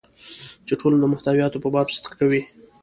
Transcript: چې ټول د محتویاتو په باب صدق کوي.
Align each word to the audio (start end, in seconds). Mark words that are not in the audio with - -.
چې 0.67 0.73
ټول 0.79 0.93
د 1.01 1.05
محتویاتو 1.13 1.61
په 1.63 1.69
باب 1.73 1.87
صدق 1.95 2.11
کوي. 2.19 2.41